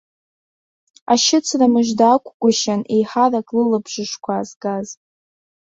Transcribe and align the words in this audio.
Ашьыцра 1.13 1.67
мыжда 1.73 2.07
акәгәышьан 2.15 2.81
еиҳарак 2.95 3.47
лылабжышқәа 3.55 4.31
аазгаз. 4.35 4.87